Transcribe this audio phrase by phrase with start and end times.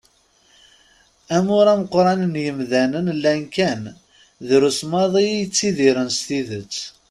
[1.35, 3.81] Amur n ameqqran n yimdanen llan kan,
[4.47, 6.75] drus maḍi i yettidiren s tidet.